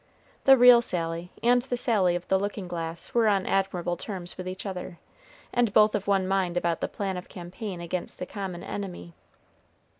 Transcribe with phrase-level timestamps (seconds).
[0.45, 4.47] The real Sally and the Sally of the looking glass were on admirable terms with
[4.47, 4.97] each other,
[5.53, 9.13] and both of one mind about the plan of campaign against the common enemy.